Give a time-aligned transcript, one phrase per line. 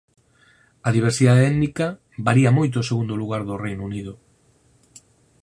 [0.87, 1.87] A diversidade étnica
[2.27, 4.13] varía moito segundo o lugar do Reino Unido.